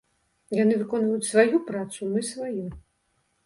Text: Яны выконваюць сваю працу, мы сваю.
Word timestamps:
Яны 0.63 0.77
выконваюць 0.79 1.29
сваю 1.31 1.61
працу, 1.69 2.11
мы 2.17 2.27
сваю. 2.33 2.69